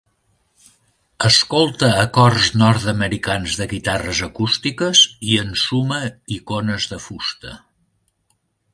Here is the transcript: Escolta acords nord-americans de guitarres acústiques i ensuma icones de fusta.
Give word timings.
Escolta 1.27 1.89
acords 2.03 2.47
nord-americans 2.63 3.59
de 3.61 3.69
guitarres 3.75 4.23
acústiques 4.31 5.05
i 5.35 5.39
ensuma 5.45 6.03
icones 6.41 6.93
de 6.95 7.03
fusta. 7.09 7.59